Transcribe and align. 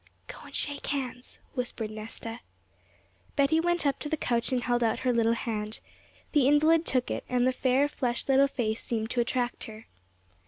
'Go 0.25 0.37
and 0.45 0.55
shake 0.55 0.87
hands,' 0.87 1.37
whispered 1.53 1.91
Nesta. 1.91 2.39
Betty 3.35 3.59
went 3.59 3.85
up 3.85 3.99
to 3.99 4.09
the 4.09 4.17
couch 4.17 4.51
and 4.51 4.63
held 4.63 4.83
out 4.83 5.01
her 5.05 5.13
little 5.13 5.33
hand. 5.35 5.79
The 6.31 6.47
invalid 6.47 6.87
took 6.87 7.11
it, 7.11 7.23
and 7.29 7.45
the 7.45 7.51
fair, 7.51 7.87
flushed 7.87 8.27
little 8.27 8.47
face 8.47 8.81
seemed 8.83 9.11
to 9.11 9.21
attract 9.21 9.65
her. 9.65 9.85